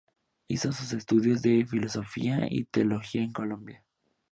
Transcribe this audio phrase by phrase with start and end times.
[0.47, 3.83] Hizo sus estudios de Filosofía y Teología en Colombia.